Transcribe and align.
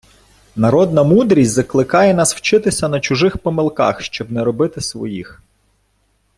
Народна 0.55 1.03
мудрість 1.03 1.51
закликає 1.51 2.13
нас 2.13 2.35
вчитися 2.35 2.87
на 2.89 2.99
чужих 2.99 3.37
помилках, 3.37 4.01
щоб 4.01 4.31
не 4.31 4.43
робити 4.43 4.81
своїх 4.81 5.41